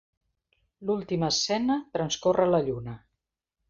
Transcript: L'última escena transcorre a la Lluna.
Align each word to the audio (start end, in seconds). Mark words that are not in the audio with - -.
L'última 0.91 1.31
escena 1.35 1.79
transcorre 1.99 2.51
a 2.51 2.55
la 2.57 2.67
Lluna. 2.71 3.01